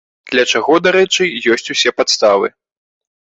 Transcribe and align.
Для 0.35 0.43
чаго, 0.51 0.77
дарэчы, 0.85 1.27
ёсць 1.55 1.71
усе 1.75 1.93
падставы. 2.01 2.47